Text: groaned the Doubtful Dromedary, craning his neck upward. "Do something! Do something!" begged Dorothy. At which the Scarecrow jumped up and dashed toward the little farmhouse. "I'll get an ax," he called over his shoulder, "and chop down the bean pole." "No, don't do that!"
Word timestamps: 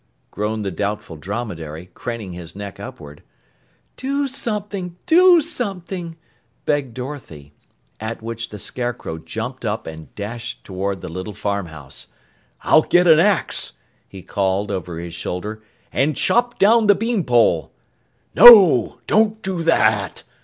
groaned 0.31 0.65
the 0.65 0.71
Doubtful 0.71 1.15
Dromedary, 1.15 1.91
craning 1.93 2.31
his 2.31 2.55
neck 2.55 2.79
upward. 2.79 3.21
"Do 3.97 4.27
something! 4.27 4.97
Do 5.05 5.41
something!" 5.41 6.15
begged 6.65 6.95
Dorothy. 6.95 7.53
At 7.99 8.19
which 8.19 8.49
the 8.49 8.57
Scarecrow 8.57 9.19
jumped 9.19 9.63
up 9.63 9.85
and 9.85 10.15
dashed 10.15 10.63
toward 10.63 11.01
the 11.01 11.07
little 11.07 11.35
farmhouse. 11.35 12.07
"I'll 12.61 12.81
get 12.81 13.05
an 13.05 13.19
ax," 13.19 13.73
he 14.07 14.23
called 14.23 14.71
over 14.71 14.97
his 14.97 15.13
shoulder, 15.13 15.61
"and 15.93 16.15
chop 16.15 16.57
down 16.57 16.87
the 16.87 16.95
bean 16.95 17.23
pole." 17.23 17.71
"No, 18.33 19.01
don't 19.05 19.39
do 19.43 19.61
that!" 19.61 20.23